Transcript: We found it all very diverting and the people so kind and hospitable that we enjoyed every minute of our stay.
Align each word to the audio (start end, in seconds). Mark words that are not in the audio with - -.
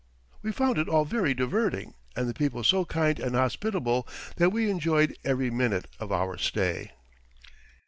We 0.41 0.51
found 0.51 0.79
it 0.79 0.89
all 0.89 1.05
very 1.05 1.35
diverting 1.35 1.93
and 2.15 2.27
the 2.27 2.33
people 2.33 2.63
so 2.63 2.85
kind 2.85 3.19
and 3.19 3.35
hospitable 3.35 4.07
that 4.37 4.49
we 4.49 4.67
enjoyed 4.67 5.15
every 5.23 5.51
minute 5.51 5.85
of 5.99 6.11
our 6.11 6.39
stay. 6.39 6.89